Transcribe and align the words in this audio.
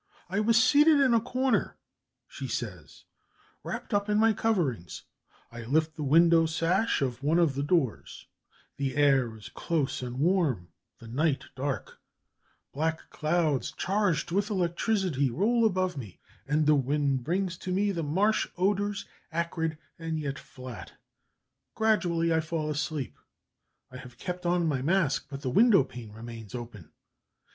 "I 0.29 0.39
was 0.39 0.57
seated 0.57 0.99
in 0.99 1.13
a 1.13 1.21
corner," 1.21 1.77
she 2.27 2.47
says, 2.47 3.03
"wrapped 3.63 3.93
up 3.93 4.09
in 4.09 4.17
my 4.17 4.33
coverings; 4.33 5.03
I 5.51 5.61
lift 5.61 5.95
the 5.95 6.01
window 6.01 6.47
sash 6.47 7.03
of 7.03 7.21
one 7.21 7.37
of 7.37 7.53
the 7.53 7.61
doors; 7.61 8.25
the 8.77 8.95
air 8.95 9.37
is 9.37 9.49
close 9.49 10.01
and 10.01 10.17
warm, 10.17 10.69
the 10.97 11.07
night 11.07 11.45
dark; 11.55 11.99
black 12.73 13.11
clouds, 13.11 13.71
charged 13.71 14.31
with 14.31 14.49
electricity, 14.49 15.29
roll 15.29 15.67
above 15.67 15.97
me, 15.97 16.19
and 16.47 16.65
the 16.65 16.73
wind 16.73 17.23
brings 17.23 17.55
to 17.59 17.71
me 17.71 17.91
the 17.91 18.01
marsh 18.01 18.47
odours 18.57 19.05
acrid 19.31 19.77
and 19.99 20.19
yet 20.19 20.39
flat.... 20.39 20.93
Gradually 21.75 22.33
I 22.33 22.39
fall 22.39 22.71
asleep; 22.71 23.19
I 23.91 23.97
have 23.97 24.17
kept 24.17 24.47
on 24.47 24.65
my 24.67 24.81
mask, 24.81 25.27
but 25.29 25.41
the 25.43 25.51
window 25.51 25.83
pane 25.83 26.11
remains 26.11 26.55
open.... 26.55 26.91